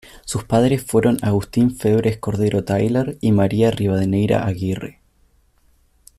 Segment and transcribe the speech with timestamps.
[0.25, 4.99] Sus padres fueron Agustín Febres Cordero Tyler y María Rivadeneira Aguirre.